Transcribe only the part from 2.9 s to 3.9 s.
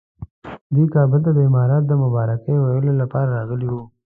لپاره راغلي وو.